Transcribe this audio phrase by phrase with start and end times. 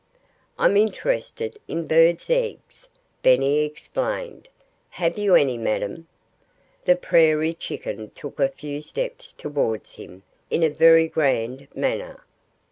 [0.57, 2.89] "I'm interested in birds' eggs,"
[3.21, 4.47] Benny explained.
[4.89, 6.07] "Have you any, madam?"
[6.85, 12.25] The prairie chicken took a few steps towards him, in a very grand manner.